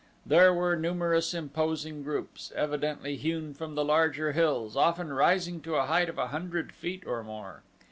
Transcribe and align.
There 0.25 0.51
were 0.51 0.75
numerous 0.75 1.31
imposing 1.31 2.01
groups, 2.01 2.51
evidently 2.55 3.17
hewn 3.17 3.53
from 3.53 3.75
the 3.75 3.85
larger 3.85 4.31
hills, 4.31 4.75
often 4.75 5.13
rising 5.13 5.61
to 5.61 5.75
a 5.75 5.85
height 5.85 6.09
of 6.09 6.17
a 6.17 6.29
hundred 6.29 6.71
feet 6.73 7.03
or 7.05 7.23
more. 7.23 7.61